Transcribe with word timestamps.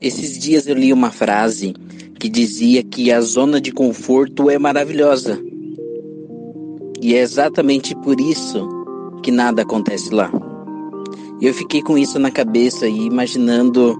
Esses 0.00 0.38
dias 0.38 0.68
eu 0.68 0.76
li 0.76 0.92
uma 0.92 1.10
frase 1.10 1.74
que 2.20 2.28
dizia 2.28 2.84
que 2.84 3.10
a 3.10 3.20
zona 3.20 3.60
de 3.60 3.72
conforto 3.72 4.48
é 4.48 4.56
maravilhosa. 4.56 5.40
E 7.02 7.14
é 7.14 7.18
exatamente 7.18 7.96
por 7.96 8.20
isso 8.20 8.68
que 9.24 9.32
nada 9.32 9.62
acontece 9.62 10.14
lá. 10.14 10.30
Eu 11.40 11.52
fiquei 11.52 11.82
com 11.82 11.98
isso 11.98 12.16
na 12.18 12.30
cabeça 12.30 12.86
e 12.86 13.06
imaginando 13.06 13.98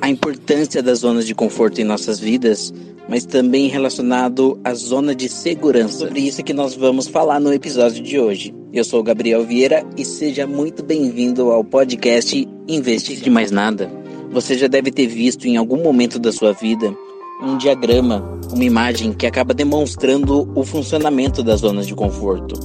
a 0.00 0.08
importância 0.08 0.82
das 0.82 0.98
zonas 0.98 1.28
de 1.28 1.34
conforto 1.34 1.80
em 1.80 1.84
nossas 1.84 2.18
vidas, 2.18 2.74
mas 3.08 3.24
também 3.24 3.68
relacionado 3.68 4.58
à 4.64 4.74
zona 4.74 5.14
de 5.14 5.28
segurança. 5.28 6.06
Sobre 6.06 6.22
isso 6.22 6.42
que 6.42 6.52
nós 6.52 6.74
vamos 6.74 7.06
falar 7.06 7.38
no 7.38 7.52
episódio 7.52 8.02
de 8.02 8.18
hoje. 8.18 8.52
Eu 8.72 8.82
sou 8.82 8.98
o 8.98 9.04
Gabriel 9.04 9.44
Vieira 9.44 9.84
e 9.96 10.04
seja 10.04 10.44
muito 10.44 10.82
bem-vindo 10.82 11.52
ao 11.52 11.62
podcast 11.62 12.48
Investir 12.66 13.20
de 13.20 13.30
Mais 13.30 13.52
Nada. 13.52 14.01
Você 14.32 14.56
já 14.56 14.66
deve 14.66 14.90
ter 14.90 15.06
visto 15.06 15.46
em 15.46 15.58
algum 15.58 15.82
momento 15.82 16.18
da 16.18 16.32
sua 16.32 16.54
vida 16.54 16.96
um 17.42 17.58
diagrama, 17.58 18.40
uma 18.50 18.64
imagem 18.64 19.12
que 19.12 19.26
acaba 19.26 19.52
demonstrando 19.52 20.50
o 20.54 20.64
funcionamento 20.64 21.42
das 21.42 21.60
zonas 21.60 21.86
de 21.86 21.94
conforto, 21.94 22.58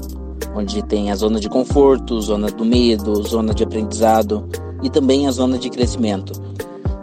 onde 0.56 0.82
tem 0.84 1.12
a 1.12 1.16
zona 1.16 1.42
de 1.42 1.50
conforto, 1.50 2.22
zona 2.22 2.50
do 2.50 2.64
medo, 2.64 3.22
zona 3.23 3.54
de 3.54 3.64
aprendizado 3.64 4.48
e 4.82 4.90
também 4.90 5.28
a 5.28 5.32
zona 5.32 5.58
de 5.58 5.70
crescimento. 5.70 6.32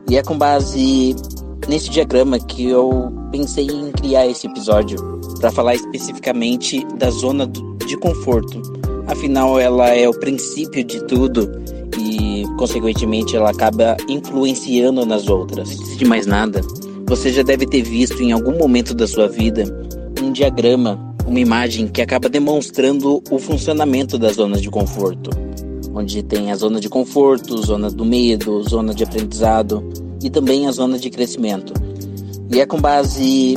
E 0.09 0.17
é 0.17 0.23
com 0.23 0.39
base 0.39 1.15
nesse 1.69 1.91
diagrama 1.91 2.39
que 2.39 2.67
eu 2.67 3.13
pensei 3.31 3.67
em 3.67 3.91
criar 3.93 4.27
esse 4.27 4.47
episódio 4.47 4.97
para 5.41 5.53
falar 5.53 5.75
especificamente 5.75 6.87
da 6.97 7.11
zona 7.11 7.47
de 7.47 7.97
conforto. 7.99 8.63
Afinal, 9.09 9.61
ela 9.61 9.89
é 9.91 10.09
o 10.09 10.19
princípio 10.19 10.83
de 10.83 11.05
tudo 11.05 11.51
consequentemente, 12.59 13.37
ela 13.37 13.51
acaba 13.51 13.97
influenciando 14.09 15.05
nas 15.07 15.29
outras. 15.29 15.71
Antes 15.71 15.97
de 15.97 16.05
mais 16.05 16.27
nada, 16.27 16.61
você 17.07 17.31
já 17.33 17.43
deve 17.43 17.67
ter 17.67 17.83
visto 17.83 18.23
em 18.23 18.33
algum 18.33 18.57
momento 18.57 18.95
da 18.95 19.07
sua 19.07 19.29
vida 19.29 19.65
um 20.23 20.33
diagrama, 20.33 21.15
uma 21.27 21.41
imagem 21.41 21.87
que 21.87 22.01
acaba 22.01 22.29
demonstrando 22.29 23.23
o 23.31 23.39
funcionamento 23.39 24.19
das 24.19 24.37
zonas 24.37 24.63
de 24.63 24.71
conforto, 24.71 25.31
onde 25.95 26.23
tem 26.23 26.51
a 26.51 26.57
zona 26.57 26.81
de 26.81 26.89
conforto, 26.89 27.59
zona 27.59 27.91
do 27.91 28.05
medo, 28.05 28.63
zona 28.63 28.95
de 28.95 29.05
aprendizado 29.05 29.83
e 30.23 30.31
também 30.31 30.67
a 30.67 30.73
zona 30.73 30.99
de 30.99 31.11
crescimento. 31.11 31.73
E 32.51 32.61
é 32.61 32.67
com 32.67 32.81
base 32.81 33.57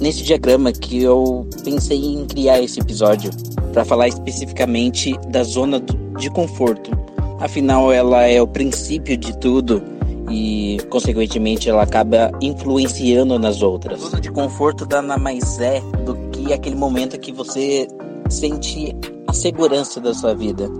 nesse 0.00 0.22
diagrama 0.22 0.72
que 0.72 1.02
eu 1.02 1.46
pensei 1.62 1.98
em 1.98 2.24
criar 2.26 2.60
esse 2.60 2.80
episódio 2.80 3.30
para 3.72 3.84
falar 3.84 4.08
especificamente 4.08 5.18
da 5.30 5.42
zona 5.42 5.82
de 6.18 6.30
conforto. 6.30 7.03
Afinal, 7.44 7.92
ela 7.92 8.22
é 8.22 8.40
o 8.40 8.46
princípio 8.46 9.18
de 9.18 9.38
tudo 9.38 9.82
e, 10.30 10.78
consequentemente, 10.88 11.68
ela 11.68 11.82
acaba 11.82 12.32
influenciando 12.40 13.38
nas 13.38 13.60
outras. 13.60 14.02
A 14.02 14.06
zona 14.06 14.18
de 14.18 14.30
conforto 14.30 14.88
nada 14.90 15.18
mais 15.18 15.60
é 15.60 15.82
do 16.06 16.14
que 16.30 16.54
aquele 16.54 16.74
momento 16.74 17.20
que 17.20 17.30
você 17.30 17.86
sente 18.30 18.96
a 19.26 19.34
segurança 19.34 20.00
da 20.00 20.14
sua 20.14 20.34
vida, 20.34 20.70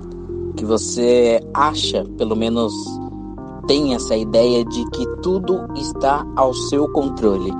que 0.56 0.64
você 0.64 1.38
acha, 1.52 2.02
pelo 2.16 2.34
menos 2.34 2.72
tem 3.66 3.94
essa 3.94 4.16
ideia 4.16 4.64
de 4.64 4.90
que 4.92 5.06
tudo 5.20 5.66
está 5.76 6.26
ao 6.34 6.54
seu 6.54 6.90
controle. 6.92 7.52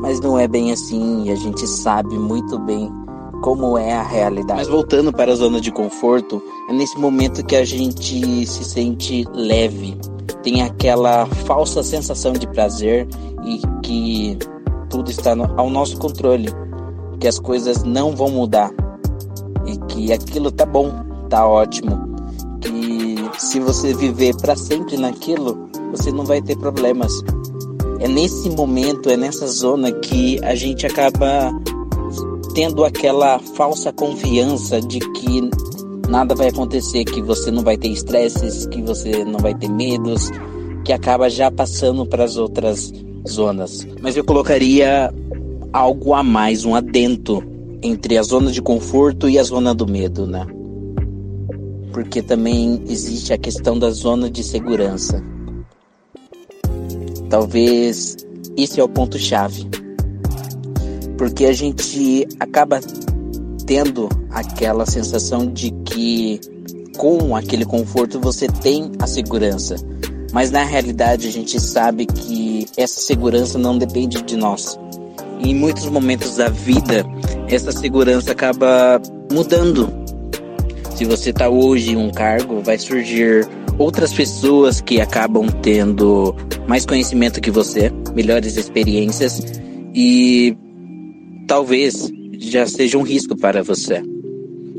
Mas 0.00 0.18
não 0.18 0.36
é 0.36 0.48
bem 0.48 0.72
assim 0.72 1.26
e 1.26 1.30
a 1.30 1.36
gente 1.36 1.64
sabe 1.64 2.18
muito 2.18 2.58
bem 2.58 2.90
como 3.40 3.78
é 3.78 3.92
a 3.92 4.02
realidade. 4.02 4.60
Mas 4.60 4.68
voltando 4.68 5.12
para 5.12 5.32
a 5.32 5.34
zona 5.34 5.60
de 5.60 5.70
conforto, 5.70 6.42
é 6.68 6.72
nesse 6.72 6.98
momento 6.98 7.44
que 7.44 7.56
a 7.56 7.64
gente 7.64 8.46
se 8.46 8.64
sente 8.64 9.24
leve, 9.32 9.96
tem 10.42 10.62
aquela 10.62 11.26
falsa 11.26 11.82
sensação 11.82 12.32
de 12.32 12.46
prazer 12.46 13.06
e 13.44 13.60
que 13.82 14.38
tudo 14.88 15.10
está 15.10 15.34
no, 15.34 15.44
ao 15.58 15.70
nosso 15.70 15.98
controle, 15.98 16.48
que 17.18 17.28
as 17.28 17.38
coisas 17.38 17.82
não 17.82 18.14
vão 18.14 18.30
mudar 18.30 18.70
e 19.66 19.76
que 19.92 20.12
aquilo 20.12 20.50
tá 20.50 20.66
bom, 20.66 20.92
tá 21.28 21.46
ótimo, 21.46 21.98
que 22.60 23.16
se 23.38 23.60
você 23.60 23.94
viver 23.94 24.34
para 24.36 24.56
sempre 24.56 24.96
naquilo, 24.96 25.68
você 25.90 26.10
não 26.12 26.24
vai 26.24 26.42
ter 26.42 26.56
problemas. 26.56 27.12
É 28.00 28.08
nesse 28.08 28.48
momento, 28.50 29.10
é 29.10 29.16
nessa 29.16 29.46
zona 29.46 29.92
que 29.92 30.42
a 30.42 30.54
gente 30.54 30.86
acaba 30.86 31.52
tendo 32.54 32.84
aquela 32.84 33.38
falsa 33.38 33.92
confiança 33.92 34.80
de 34.80 34.98
que 34.98 35.50
nada 36.08 36.34
vai 36.34 36.48
acontecer, 36.48 37.04
que 37.04 37.22
você 37.22 37.50
não 37.50 37.62
vai 37.62 37.76
ter 37.76 37.88
estresses, 37.88 38.66
que 38.66 38.82
você 38.82 39.24
não 39.24 39.38
vai 39.38 39.54
ter 39.54 39.68
medos, 39.68 40.30
que 40.84 40.92
acaba 40.92 41.30
já 41.30 41.50
passando 41.50 42.04
para 42.04 42.24
as 42.24 42.36
outras 42.36 42.92
zonas. 43.28 43.86
Mas 44.00 44.16
eu 44.16 44.24
colocaria 44.24 45.12
algo 45.72 46.14
a 46.14 46.22
mais, 46.22 46.64
um 46.64 46.74
adento 46.74 47.42
entre 47.82 48.18
a 48.18 48.22
zona 48.22 48.50
de 48.50 48.60
conforto 48.60 49.28
e 49.28 49.38
a 49.38 49.42
zona 49.42 49.74
do 49.74 49.86
medo, 49.86 50.26
né? 50.26 50.46
Porque 51.92 52.22
também 52.22 52.82
existe 52.88 53.32
a 53.32 53.38
questão 53.38 53.78
da 53.78 53.90
zona 53.90 54.28
de 54.28 54.42
segurança. 54.42 55.22
Talvez 57.28 58.16
esse 58.56 58.80
é 58.80 58.84
o 58.84 58.88
ponto 58.88 59.18
chave 59.18 59.68
porque 61.20 61.44
a 61.44 61.52
gente 61.52 62.26
acaba 62.40 62.80
tendo 63.66 64.08
aquela 64.30 64.86
sensação 64.86 65.46
de 65.46 65.70
que 65.84 66.40
com 66.96 67.36
aquele 67.36 67.66
conforto 67.66 68.18
você 68.18 68.46
tem 68.46 68.90
a 68.98 69.06
segurança. 69.06 69.76
Mas 70.32 70.50
na 70.50 70.64
realidade 70.64 71.28
a 71.28 71.30
gente 71.30 71.60
sabe 71.60 72.06
que 72.06 72.66
essa 72.74 73.02
segurança 73.02 73.58
não 73.58 73.76
depende 73.76 74.22
de 74.22 74.34
nós. 74.34 74.80
Em 75.44 75.54
muitos 75.54 75.84
momentos 75.90 76.36
da 76.36 76.48
vida, 76.48 77.04
essa 77.48 77.70
segurança 77.70 78.32
acaba 78.32 78.98
mudando. 79.30 79.92
Se 80.96 81.04
você 81.04 81.28
está 81.28 81.50
hoje 81.50 81.92
em 81.92 81.96
um 81.98 82.10
cargo, 82.10 82.62
vai 82.62 82.78
surgir 82.78 83.46
outras 83.76 84.10
pessoas 84.10 84.80
que 84.80 85.02
acabam 85.02 85.48
tendo 85.60 86.34
mais 86.66 86.86
conhecimento 86.86 87.42
que 87.42 87.50
você, 87.50 87.92
melhores 88.14 88.56
experiências 88.56 89.42
e 89.94 90.56
talvez 91.50 92.08
já 92.38 92.64
seja 92.64 92.96
um 92.96 93.02
risco 93.02 93.36
para 93.36 93.60
você. 93.60 94.00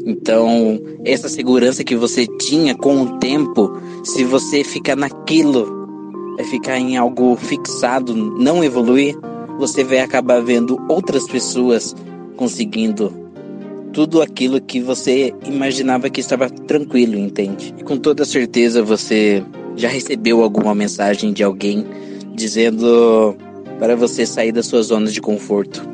Então, 0.06 0.80
essa 1.04 1.28
segurança 1.28 1.84
que 1.84 1.98
você 1.98 2.26
tinha 2.40 2.74
com 2.74 3.02
o 3.02 3.20
tempo, 3.20 3.78
se 4.06 4.24
você 4.24 4.64
ficar 4.64 4.96
naquilo, 4.96 5.68
é 6.40 6.46
ficar 6.46 6.80
em 6.80 6.96
algo 6.96 7.36
fixado, 7.36 8.16
não 8.16 8.64
evoluir, 8.64 9.14
você 9.60 9.84
vai 9.84 10.00
acabar 10.00 10.42
vendo 10.42 10.80
outras 10.88 11.28
pessoas 11.28 11.94
conseguindo 12.38 13.12
tudo 13.92 14.22
aquilo 14.22 14.62
que 14.62 14.80
você 14.80 15.34
imaginava 15.46 16.10
que 16.10 16.22
estava 16.22 16.50
tranquilo, 16.50 17.18
entende? 17.18 17.76
E 17.78 17.84
com 17.84 17.98
toda 17.98 18.24
certeza 18.24 18.82
você 18.82 19.44
já 19.76 19.90
recebeu 19.90 20.42
alguma 20.42 20.74
mensagem 20.74 21.34
de 21.34 21.44
alguém 21.44 21.86
dizendo 22.34 23.36
para 23.78 23.94
você 23.94 24.26
sair 24.26 24.54
da 24.54 24.64
sua 24.64 24.82
zona 24.82 25.12
de 25.12 25.20
conforto 25.20 25.91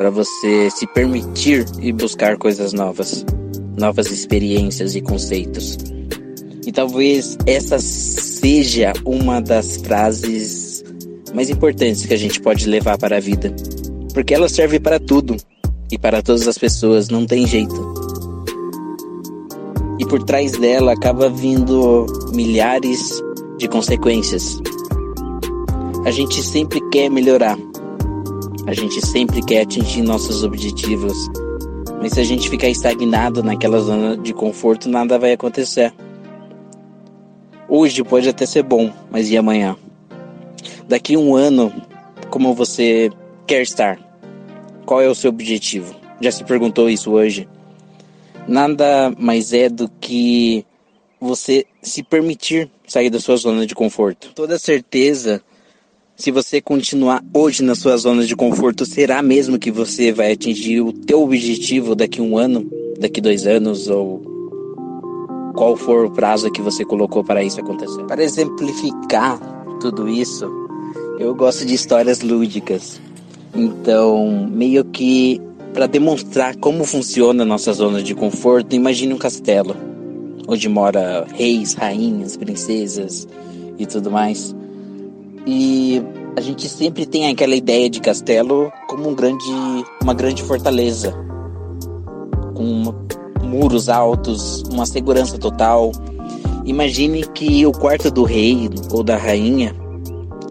para 0.00 0.08
você 0.08 0.70
se 0.70 0.86
permitir 0.86 1.66
e 1.78 1.92
buscar 1.92 2.38
coisas 2.38 2.72
novas, 2.72 3.22
novas 3.76 4.10
experiências 4.10 4.94
e 4.94 5.02
conceitos. 5.02 5.76
E 6.66 6.72
talvez 6.72 7.36
essa 7.44 7.78
seja 7.78 8.94
uma 9.04 9.42
das 9.42 9.76
frases 9.76 10.82
mais 11.34 11.50
importantes 11.50 12.06
que 12.06 12.14
a 12.14 12.16
gente 12.16 12.40
pode 12.40 12.66
levar 12.66 12.96
para 12.96 13.18
a 13.18 13.20
vida, 13.20 13.54
porque 14.14 14.32
ela 14.32 14.48
serve 14.48 14.80
para 14.80 14.98
tudo 14.98 15.36
e 15.92 15.98
para 15.98 16.22
todas 16.22 16.48
as 16.48 16.56
pessoas, 16.56 17.10
não 17.10 17.26
tem 17.26 17.46
jeito. 17.46 17.94
E 19.98 20.06
por 20.06 20.22
trás 20.22 20.52
dela 20.52 20.94
acaba 20.94 21.28
vindo 21.28 22.06
milhares 22.32 23.22
de 23.58 23.68
consequências. 23.68 24.58
A 26.06 26.10
gente 26.10 26.42
sempre 26.42 26.80
quer 26.88 27.10
melhorar, 27.10 27.58
a 28.70 28.74
gente 28.74 29.04
sempre 29.04 29.42
quer 29.42 29.62
atingir 29.62 30.00
nossos 30.00 30.44
objetivos, 30.44 31.28
mas 32.00 32.12
se 32.12 32.20
a 32.20 32.24
gente 32.24 32.48
ficar 32.48 32.68
estagnado 32.68 33.42
naquela 33.42 33.80
zona 33.80 34.16
de 34.16 34.32
conforto, 34.32 34.88
nada 34.88 35.18
vai 35.18 35.32
acontecer. 35.32 35.92
Hoje 37.68 38.04
pode 38.04 38.28
até 38.28 38.46
ser 38.46 38.62
bom, 38.62 38.92
mas 39.10 39.28
e 39.28 39.36
amanhã? 39.36 39.76
Daqui 40.86 41.16
um 41.16 41.34
ano, 41.34 41.72
como 42.30 42.54
você 42.54 43.10
quer 43.44 43.60
estar? 43.62 43.98
Qual 44.86 45.02
é 45.02 45.08
o 45.08 45.16
seu 45.16 45.30
objetivo? 45.30 45.92
Já 46.20 46.30
se 46.30 46.44
perguntou 46.44 46.88
isso 46.88 47.10
hoje? 47.10 47.48
Nada 48.46 49.12
mais 49.18 49.52
é 49.52 49.68
do 49.68 49.90
que 50.00 50.64
você 51.20 51.66
se 51.82 52.04
permitir 52.04 52.70
sair 52.86 53.10
da 53.10 53.18
sua 53.18 53.36
zona 53.36 53.66
de 53.66 53.74
conforto. 53.74 54.30
Toda 54.32 54.60
certeza 54.60 55.42
se 56.20 56.30
você 56.30 56.60
continuar 56.60 57.24
hoje 57.32 57.62
na 57.62 57.74
sua 57.74 57.96
zona 57.96 58.26
de 58.26 58.36
conforto, 58.36 58.84
será 58.84 59.22
mesmo 59.22 59.58
que 59.58 59.70
você 59.70 60.12
vai 60.12 60.32
atingir 60.32 60.82
o 60.82 60.92
teu 60.92 61.22
objetivo 61.22 61.94
daqui 61.94 62.20
um 62.20 62.36
ano, 62.36 62.70
daqui 62.98 63.22
dois 63.22 63.46
anos 63.46 63.88
ou 63.88 64.20
qual 65.54 65.74
for 65.78 66.04
o 66.04 66.10
prazo 66.10 66.50
que 66.50 66.60
você 66.60 66.84
colocou 66.84 67.24
para 67.24 67.42
isso 67.42 67.58
acontecer? 67.58 68.04
Para 68.04 68.22
exemplificar 68.22 69.40
tudo 69.80 70.10
isso, 70.10 70.46
eu 71.18 71.34
gosto 71.34 71.64
de 71.64 71.74
histórias 71.74 72.20
lúdicas. 72.20 73.00
Então, 73.54 74.46
meio 74.52 74.84
que 74.84 75.40
para 75.72 75.86
demonstrar 75.86 76.54
como 76.56 76.84
funciona 76.84 77.44
a 77.44 77.46
nossa 77.46 77.72
zona 77.72 78.02
de 78.02 78.14
conforto, 78.14 78.76
imagine 78.76 79.14
um 79.14 79.18
castelo 79.18 79.74
onde 80.46 80.68
mora 80.68 81.26
reis, 81.32 81.72
rainhas, 81.72 82.36
princesas 82.36 83.26
e 83.78 83.86
tudo 83.86 84.10
mais. 84.10 84.54
E 85.52 86.00
a 86.36 86.40
gente 86.40 86.68
sempre 86.68 87.04
tem 87.04 87.26
aquela 87.26 87.56
ideia 87.56 87.90
de 87.90 88.00
castelo 88.00 88.70
como 88.86 89.08
um 89.08 89.14
grande, 89.16 89.44
uma 90.00 90.14
grande 90.14 90.44
fortaleza, 90.44 91.12
com 92.54 92.94
muros 93.42 93.88
altos, 93.88 94.62
uma 94.70 94.86
segurança 94.86 95.36
total. 95.38 95.90
Imagine 96.64 97.26
que 97.34 97.66
o 97.66 97.72
quarto 97.72 98.12
do 98.12 98.22
rei 98.22 98.70
ou 98.92 99.02
da 99.02 99.16
rainha 99.16 99.74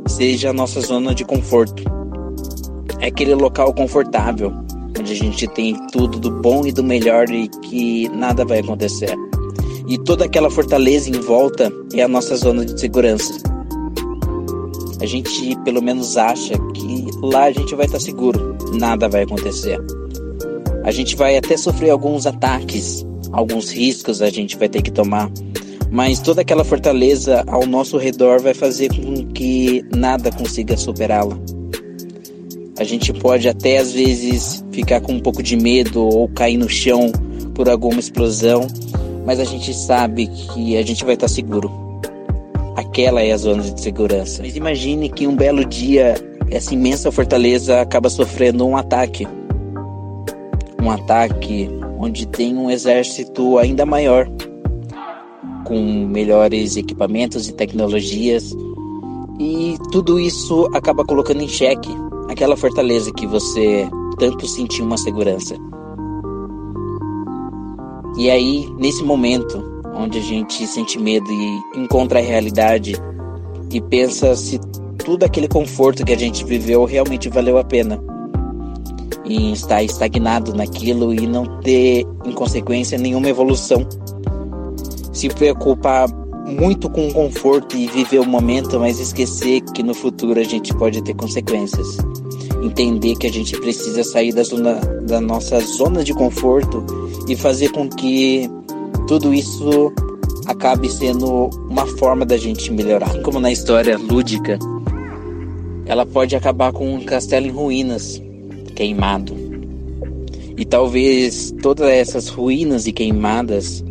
seja 0.06 0.50
a 0.50 0.54
nossa 0.54 0.82
zona 0.82 1.16
de 1.16 1.24
conforto. 1.24 1.82
É 3.00 3.08
aquele 3.08 3.36
local 3.36 3.74
confortável, 3.74 4.52
onde 5.00 5.14
a 5.14 5.16
gente 5.16 5.48
tem 5.48 5.78
tudo 5.94 6.20
do 6.20 6.30
bom 6.42 6.68
e 6.68 6.74
do 6.74 6.84
melhor 6.84 7.30
e 7.30 7.48
que 7.48 8.10
nada 8.10 8.44
vai 8.44 8.60
acontecer. 8.60 9.16
E 9.88 9.98
toda 9.98 10.26
aquela 10.26 10.52
fortaleza 10.52 11.10
em 11.10 11.22
volta 11.22 11.72
é 11.94 12.04
a 12.04 12.08
nossa 12.10 12.36
zona 12.36 12.66
de 12.66 12.78
segurança. 12.78 13.59
A 15.02 15.06
gente 15.06 15.56
pelo 15.64 15.82
menos 15.82 16.18
acha 16.18 16.54
que 16.74 17.06
lá 17.22 17.46
a 17.46 17.52
gente 17.52 17.74
vai 17.76 17.86
estar 17.86 18.00
seguro, 18.00 18.58
nada 18.74 19.08
vai 19.08 19.24
acontecer. 19.24 19.80
A 20.84 20.92
gente 20.92 21.16
vai 21.16 21.38
até 21.38 21.56
sofrer 21.56 21.90
alguns 21.90 22.26
ataques, 22.26 23.06
alguns 23.32 23.72
riscos 23.72 24.22
a 24.22 24.30
gente 24.30 24.58
vai 24.58 24.68
ter 24.68 24.82
que 24.82 24.92
tomar, 24.92 25.30
mas 25.92 26.20
toda 26.20 26.42
aquela 26.42 26.64
fortaleza 26.64 27.44
ao 27.48 27.66
nosso 27.66 27.98
redor 27.98 28.42
vai 28.42 28.54
fazer 28.54 28.90
com 28.90 29.26
que 29.28 29.84
nada 29.96 30.32
consiga 30.32 30.76
superá-la. 30.76 31.38
A 32.78 32.84
gente 32.84 33.12
pode 33.12 33.48
até 33.48 33.78
às 33.78 33.92
vezes 33.92 34.64
ficar 34.72 35.02
com 35.02 35.14
um 35.14 35.20
pouco 35.20 35.44
de 35.44 35.58
medo 35.58 36.02
ou 36.02 36.30
cair 36.30 36.58
no 36.58 36.70
chão 36.70 37.12
por 37.54 37.70
alguma 37.70 38.00
explosão, 38.00 38.68
mas 39.26 39.40
a 39.40 39.44
gente 39.44 39.74
sabe 39.74 40.28
que 40.28 40.78
a 40.78 40.82
gente 40.82 41.04
vai 41.04 41.16
estar 41.16 41.28
seguro. 41.28 41.89
Aquela 43.00 43.22
é 43.22 43.32
a 43.32 43.38
zona 43.38 43.64
de 43.64 43.80
segurança. 43.80 44.42
Mas 44.42 44.58
imagine 44.58 45.08
que 45.08 45.26
um 45.26 45.34
belo 45.34 45.64
dia 45.64 46.16
essa 46.52 46.74
imensa 46.74 47.10
fortaleza 47.10 47.80
acaba 47.80 48.10
sofrendo 48.10 48.68
um 48.68 48.76
ataque. 48.76 49.26
Um 50.84 50.92
ataque 50.92 51.70
onde 51.98 52.28
tem 52.28 52.58
um 52.58 52.70
exército 52.70 53.58
ainda 53.58 53.86
maior, 53.86 54.30
com 55.64 55.80
melhores 56.08 56.76
equipamentos 56.76 57.48
e 57.48 57.54
tecnologias, 57.54 58.54
e 59.40 59.78
tudo 59.94 60.20
isso 60.20 60.70
acaba 60.74 61.06
colocando 61.06 61.42
em 61.42 61.48
xeque 61.48 61.96
aquela 62.28 62.58
fortaleza 62.58 63.14
que 63.14 63.26
você 63.26 63.88
tanto 64.18 64.46
sentiu 64.46 64.84
uma 64.84 64.98
segurança. 64.98 65.56
E 68.18 68.30
aí, 68.30 68.68
nesse 68.78 69.04
momento 69.06 69.79
onde 70.00 70.18
a 70.18 70.22
gente 70.22 70.66
sente 70.66 70.98
medo 70.98 71.30
e 71.30 71.80
encontra 71.80 72.20
a 72.20 72.22
realidade 72.22 72.96
e 73.72 73.82
pensa 73.82 74.36
se 74.36 74.60
tudo 75.04 75.26
aquele 75.26 75.48
conforto 75.48 76.06
que 76.06 76.14
a 76.14 76.18
gente 76.18 76.46
viveu 76.46 76.86
realmente 76.86 77.30
valeu 77.30 77.58
a 77.58 77.64
pena. 77.64 78.02
E 79.26 79.52
estar 79.52 79.84
estagnado 79.84 80.56
naquilo 80.56 81.14
e 81.14 81.28
não 81.28 81.60
ter, 81.62 82.06
em 82.26 82.32
consequência, 82.32 82.98
nenhuma 82.98 83.30
evolução. 83.30 83.88
Se 85.14 85.30
preocupar 85.30 86.08
muito 86.48 86.90
com 86.90 87.08
o 87.08 87.14
conforto 87.14 87.78
e 87.78 87.88
viver 87.88 88.20
o 88.20 88.26
momento, 88.26 88.80
mas 88.80 89.00
esquecer 89.00 89.62
que 89.74 89.84
no 89.84 89.94
futuro 89.94 90.40
a 90.40 90.44
gente 90.44 90.74
pode 90.74 91.04
ter 91.04 91.14
consequências. 91.14 91.98
Entender 92.64 93.16
que 93.18 93.28
a 93.28 93.32
gente 93.32 93.56
precisa 93.60 94.04
sair 94.04 94.34
da, 94.34 94.44
zona, 94.44 94.76
da 95.06 95.22
nossa 95.22 95.60
zona 95.60 96.04
de 96.04 96.14
conforto 96.14 96.84
e 97.28 97.36
fazer 97.36 97.70
com 97.70 97.88
que 97.88 98.50
tudo 99.10 99.34
isso 99.34 99.92
acabe 100.46 100.88
sendo 100.88 101.50
uma 101.68 101.88
forma 101.98 102.28
da 102.28 102.38
gente 102.38 102.72
melhorar. 102.72 103.08
Assim 103.10 103.24
como 103.24 103.40
na 103.40 103.52
história 103.52 103.98
lúdica, 103.98 104.60
ela 105.88 106.06
pode 106.06 106.36
acabar 106.36 106.72
com 106.72 106.94
um 106.94 107.04
castelo 107.04 107.48
em 107.48 107.50
ruínas, 107.50 108.22
queimado. 108.76 109.36
E 110.56 110.64
talvez 110.64 111.52
todas 111.60 111.90
essas 111.90 112.28
ruínas 112.28 112.86
e 112.86 112.92
queimadas 112.92 113.84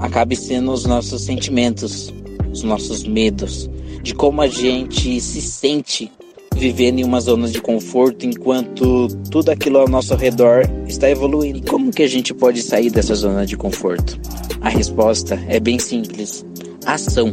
acabe 0.00 0.34
sendo 0.34 0.72
os 0.72 0.84
nossos 0.84 1.22
sentimentos, 1.22 2.12
os 2.50 2.64
nossos 2.64 3.04
medos, 3.04 3.70
de 4.02 4.12
como 4.12 4.42
a 4.42 4.48
gente 4.48 5.20
se 5.20 5.40
sente 5.40 6.10
vivendo 6.56 6.98
em 6.98 7.04
uma 7.04 7.20
zona 7.20 7.48
de 7.48 7.60
conforto 7.60 8.26
enquanto 8.26 9.08
tudo 9.30 9.50
aquilo 9.50 9.78
ao 9.78 9.88
nosso 9.88 10.14
redor 10.14 10.62
está 10.86 11.08
evoluindo. 11.08 11.58
E 11.58 11.62
como 11.62 11.90
que 11.90 12.02
a 12.02 12.08
gente 12.08 12.34
pode 12.34 12.62
sair 12.62 12.90
dessa 12.90 13.14
zona 13.14 13.46
de 13.46 13.56
conforto? 13.56 14.18
A 14.60 14.68
resposta 14.68 15.40
é 15.48 15.60
bem 15.60 15.78
simples: 15.78 16.44
ação, 16.84 17.30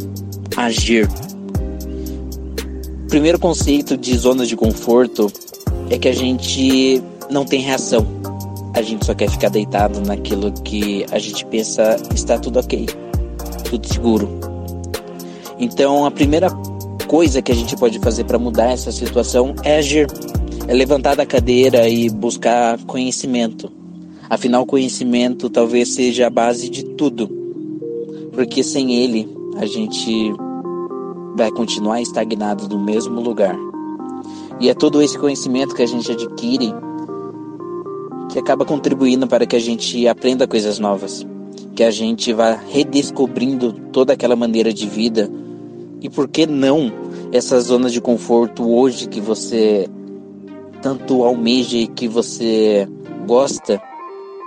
agir. 0.55 1.09
O 3.03 3.07
primeiro 3.07 3.39
conceito 3.39 3.95
de 3.95 4.17
zona 4.17 4.45
de 4.45 4.55
conforto 4.55 5.31
é 5.89 5.97
que 5.97 6.07
a 6.07 6.13
gente 6.13 7.01
não 7.29 7.45
tem 7.45 7.61
reação 7.61 8.23
a 8.73 8.81
gente 8.81 9.05
só 9.05 9.13
quer 9.13 9.29
ficar 9.29 9.49
deitado 9.49 10.01
naquilo 10.01 10.51
que 10.51 11.05
a 11.11 11.19
gente 11.19 11.45
pensa 11.45 11.95
está 12.13 12.39
tudo 12.39 12.59
ok, 12.59 12.87
tudo 13.69 13.87
seguro. 13.87 14.27
Então 15.59 16.05
a 16.05 16.11
primeira 16.11 16.49
coisa 17.13 17.43
que 17.43 17.51
a 17.51 17.55
gente 17.55 17.75
pode 17.77 17.99
fazer 17.99 18.23
para 18.23 18.39
mudar 18.39 18.71
essa 18.71 18.91
situação 18.91 19.53
é 19.63 19.77
agir, 19.77 20.07
é 20.67 20.73
levantar 20.73 21.15
da 21.15 21.27
cadeira 21.27 21.87
e 21.87 22.09
buscar 22.09 22.83
conhecimento. 22.85 23.71
Afinal, 24.27 24.65
conhecimento 24.65 25.47
talvez 25.47 25.93
seja 25.93 26.25
a 26.25 26.29
base 26.31 26.67
de 26.69 26.83
tudo, 26.83 27.29
porque 28.31 28.63
sem 28.63 28.95
ele 28.95 29.29
a 29.57 29.65
gente 29.67 30.33
vai 31.37 31.51
continuar 31.51 32.01
estagnado 32.01 32.67
no 32.67 32.83
mesmo 32.83 33.21
lugar. 33.21 33.55
E 34.59 34.67
é 34.67 34.73
todo 34.73 34.99
esse 34.99 35.15
conhecimento 35.15 35.75
que 35.75 35.83
a 35.83 35.87
gente 35.87 36.11
adquire 36.11 36.73
que 38.31 38.39
acaba 38.39 38.65
contribuindo 38.65 39.27
para 39.27 39.45
que 39.45 39.55
a 39.55 39.61
gente 39.61 40.07
aprenda 40.07 40.47
coisas 40.47 40.79
novas, 40.79 41.23
que 41.75 41.83
a 41.83 41.91
gente 41.91 42.33
vá 42.33 42.53
redescobrindo 42.55 43.71
toda 43.91 44.13
aquela 44.13 44.35
maneira 44.35 44.73
de 44.73 44.87
vida 44.87 45.29
e 46.01 46.09
por 46.09 46.27
que 46.27 46.47
não 46.47 47.02
essa 47.33 47.59
zona 47.59 47.89
de 47.89 47.99
conforto 47.99 48.69
hoje 48.69 49.07
que 49.07 49.19
você 49.19 49.89
tanto 50.81 51.23
almeja 51.23 51.77
e 51.77 51.87
que 51.87 52.07
você 52.07 52.87
gosta 53.25 53.81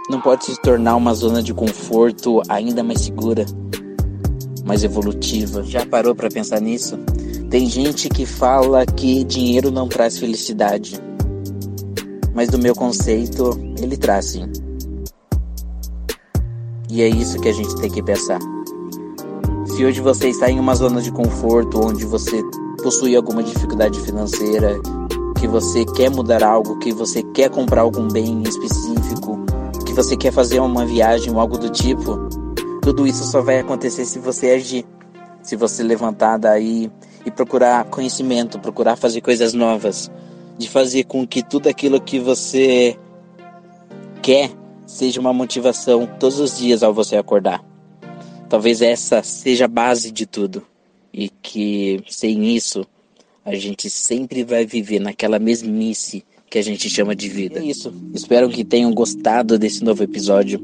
não 0.09 0.21
pode 0.21 0.45
se 0.45 0.61
tornar 0.62 0.97
uma 0.97 1.12
zona 1.14 1.43
de 1.43 1.52
conforto 1.52 2.40
ainda 2.49 2.83
mais 2.83 3.00
segura, 3.00 3.45
mais 4.64 4.85
evolutiva. 4.85 5.62
Já 5.64 5.85
parou 5.85 6.14
para 6.14 6.28
pensar 6.28 6.61
nisso? 6.61 6.97
Tem 7.50 7.66
gente 7.66 8.09
que 8.09 8.25
fala 8.25 8.87
que 8.87 9.25
dinheiro 9.25 9.71
não 9.71 9.88
traz 9.88 10.19
felicidade 10.19 11.00
mas 12.37 12.50
do 12.50 12.59
meu 12.59 12.75
conceito, 12.75 13.59
ele 13.83 13.97
traz 13.97 14.26
sim. 14.26 14.45
E 16.90 17.00
é 17.00 17.09
isso 17.09 17.40
que 17.40 17.49
a 17.49 17.52
gente 17.52 17.75
tem 17.76 17.90
que 17.90 18.02
pensar. 18.02 18.38
Se 19.76 19.85
hoje 19.85 20.00
você 20.00 20.30
está 20.30 20.50
em 20.50 20.59
uma 20.59 20.75
zona 20.75 21.02
de 21.02 21.12
conforto, 21.12 21.78
onde 21.87 22.06
você 22.06 22.42
possui 22.83 23.14
alguma 23.14 23.42
dificuldade 23.42 24.00
financeira, 24.00 24.80
que 25.38 25.47
você 25.47 25.85
quer 25.85 26.11
mudar 26.11 26.42
algo, 26.42 26.78
que 26.78 26.95
você 26.95 27.23
quer 27.23 27.50
comprar 27.50 27.83
algum 27.83 28.09
bem 28.09 28.42
específico, 28.42 29.38
que 29.85 29.92
você 29.92 30.16
quer 30.16 30.33
fazer 30.33 30.61
uma 30.61 30.87
viagem 30.87 31.30
ou 31.30 31.38
algo 31.38 31.59
do 31.59 31.68
tipo, 31.68 32.16
tudo 32.80 33.06
isso 33.06 33.23
só 33.25 33.42
vai 33.42 33.59
acontecer 33.59 34.06
se 34.06 34.18
você 34.18 34.52
agir. 34.52 34.87
Se 35.42 35.56
você 35.56 35.83
levantar 35.83 36.38
daí 36.38 36.90
e 37.26 37.30
procurar 37.30 37.85
conhecimento, 37.85 38.59
procurar 38.59 38.97
fazer 38.97 39.21
coisas 39.21 39.52
novas, 39.52 40.11
de 40.56 40.71
fazer 40.71 41.04
com 41.04 41.26
que 41.26 41.42
tudo 41.42 41.68
aquilo 41.68 42.00
que 42.00 42.18
você 42.18 42.99
quer 44.23 44.50
seja 44.87 45.21
uma 45.21 45.35
motivação 45.35 46.09
todos 46.18 46.40
os 46.40 46.56
dias 46.56 46.83
ao 46.83 46.95
você 46.95 47.14
acordar. 47.18 47.75
Talvez 48.49 48.81
essa 48.81 49.23
seja 49.23 49.65
a 49.65 49.69
base 49.69 50.11
de 50.11 50.26
tudo 50.26 50.62
e 51.12 51.29
que 51.29 52.03
sem 52.09 52.55
isso 52.55 52.87
a 53.45 53.55
gente 53.55 53.88
sempre 53.88 54.45
vai 54.45 54.67
viver 54.67 54.99
naquela 54.99 55.38
mesmice 55.38 56.25
que 56.49 56.59
a 56.59 56.62
gente 56.62 56.88
chama 56.88 57.15
de 57.15 57.29
vida. 57.29 57.61
É 57.61 57.65
isso. 57.65 57.93
Espero 58.12 58.49
que 58.49 58.65
tenham 58.65 58.93
gostado 58.93 59.59
desse 59.59 59.85
novo 59.85 60.03
episódio 60.03 60.61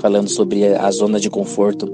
falando 0.00 0.28
sobre 0.28 0.66
a 0.66 0.90
zona 0.90 1.18
de 1.18 1.28
conforto 1.28 1.90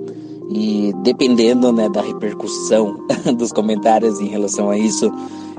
e 0.51 0.93
dependendo 1.03 1.73
né, 1.73 1.89
da 1.89 2.03
repercussão 2.03 3.07
dos 3.37 3.51
comentários 3.53 4.21
em 4.21 4.29
relação 4.29 4.69
a 4.69 4.79
isso, 4.79 5.11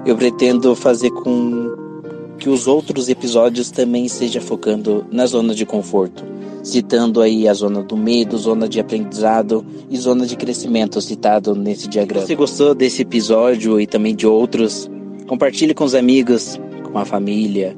eu 0.05 0.15
pretendo 0.15 0.75
fazer 0.75 1.09
com 1.11 1.54
que 2.45 2.49
os 2.51 2.67
outros 2.67 3.09
episódios 3.09 3.71
também 3.71 4.05
estejam 4.05 4.39
focando 4.39 5.03
na 5.11 5.25
zona 5.25 5.55
de 5.55 5.65
conforto, 5.65 6.23
citando 6.61 7.19
aí 7.19 7.47
a 7.47 7.53
zona 7.55 7.81
do 7.81 7.97
medo, 7.97 8.37
zona 8.37 8.69
de 8.69 8.79
aprendizado 8.79 9.65
e 9.89 9.97
zona 9.97 10.27
de 10.27 10.35
crescimento 10.35 11.01
citado 11.01 11.55
nesse 11.55 11.87
diagrama. 11.87 12.21
Se 12.21 12.27
você 12.27 12.35
gostou 12.35 12.75
desse 12.75 13.01
episódio 13.01 13.81
e 13.81 13.87
também 13.87 14.15
de 14.15 14.27
outros, 14.27 14.87
compartilhe 15.25 15.73
com 15.73 15.85
os 15.85 15.95
amigos, 15.95 16.59
com 16.83 16.99
a 16.99 17.03
família, 17.03 17.75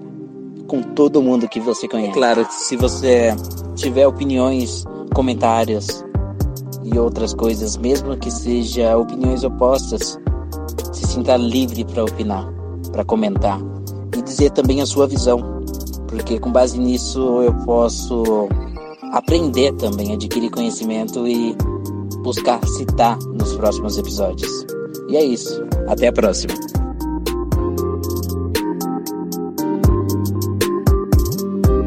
com 0.68 0.82
todo 0.82 1.24
mundo 1.24 1.48
que 1.48 1.62
você 1.62 1.88
conhece. 1.88 2.12
Claro, 2.12 2.46
se 2.50 2.76
você 2.76 3.34
tiver 3.74 4.06
opiniões, 4.06 4.84
comentários 5.16 6.04
e 6.84 7.00
outras 7.00 7.34
coisas, 7.34 7.78
mesmo 7.78 8.18
que 8.18 8.30
seja 8.30 8.98
opiniões 8.98 9.46
opostas, 9.46 10.20
se 10.92 11.08
sinta 11.08 11.38
livre 11.38 11.86
para 11.86 12.04
opinar, 12.04 12.54
para 12.92 13.06
comentar 13.06 13.62
dizer 14.28 14.52
também 14.52 14.82
a 14.82 14.86
sua 14.86 15.08
visão, 15.08 15.40
porque 16.08 16.40
com 16.40 16.52
base 16.52 16.80
nisso 16.80 17.42
eu 17.42 17.54
posso 17.66 18.48
aprender 19.14 19.74
também, 19.74 20.14
adquirir 20.14 20.50
conhecimento 20.52 21.28
e 21.28 21.56
buscar 22.24 22.60
citar 22.68 23.18
nos 23.20 23.56
próximos 23.56 23.98
episódios. 23.98 24.66
E 25.10 25.16
é 25.16 25.24
isso. 25.24 25.66
Até 25.88 26.08
a 26.08 26.14
próxima. 26.14 26.54